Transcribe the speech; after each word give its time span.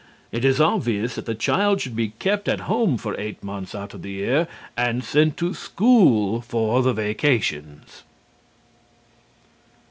It 0.31 0.43
is 0.43 0.59
obvious 0.59 1.13
that 1.13 1.27
the 1.27 1.35
child 1.35 1.79
should 1.79 1.95
be 1.95 2.09
kept 2.17 2.47
at 2.49 2.61
home 2.61 2.97
for 2.97 3.15
eight 3.19 3.43
months 3.43 3.75
out 3.75 3.93
of 3.93 4.01
the 4.01 4.09
year 4.09 4.47
and 4.75 5.03
sent 5.03 5.37
to 5.37 5.53
school 5.53 6.41
for 6.41 6.81
the 6.81 6.91
vacations. 6.91 8.01